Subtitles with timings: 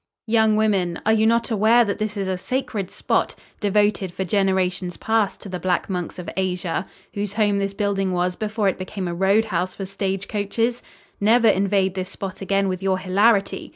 [0.25, 4.97] "Young women, are you not aware that this is a sacred spot, devoted for generations
[4.97, 9.07] past to the Black Monks of Asia, whose home this building was before it became
[9.07, 10.81] a roadhouse for stage coaches?
[11.19, 13.69] Never invade this spot again with your hilarity.